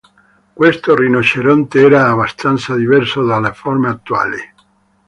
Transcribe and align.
Questo 0.53 0.95
rinoceronte 0.95 1.79
era 1.81 2.09
abbastanza 2.09 2.73
diverso 2.73 3.23
dalle 3.23 3.53
forme 3.53 3.87
attuali. 3.89 4.39